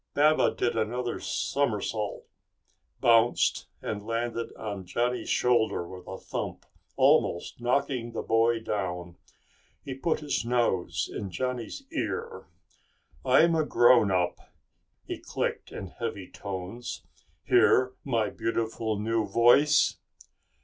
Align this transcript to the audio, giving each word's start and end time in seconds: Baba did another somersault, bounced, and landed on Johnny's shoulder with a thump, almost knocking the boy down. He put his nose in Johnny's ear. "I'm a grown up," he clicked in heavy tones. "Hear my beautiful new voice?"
Baba 0.15 0.55
did 0.55 0.75
another 0.75 1.19
somersault, 1.19 2.25
bounced, 3.01 3.67
and 3.83 4.03
landed 4.03 4.51
on 4.55 4.83
Johnny's 4.83 5.29
shoulder 5.29 5.87
with 5.87 6.07
a 6.07 6.17
thump, 6.17 6.65
almost 6.95 7.61
knocking 7.61 8.11
the 8.11 8.23
boy 8.23 8.61
down. 8.61 9.17
He 9.85 9.93
put 9.93 10.21
his 10.21 10.43
nose 10.43 11.07
in 11.13 11.29
Johnny's 11.29 11.83
ear. 11.91 12.47
"I'm 13.23 13.53
a 13.53 13.63
grown 13.63 14.09
up," 14.09 14.39
he 15.05 15.19
clicked 15.19 15.71
in 15.71 15.89
heavy 15.91 16.27
tones. 16.31 17.03
"Hear 17.43 17.93
my 18.03 18.31
beautiful 18.31 18.97
new 18.99 19.27
voice?" 19.27 19.97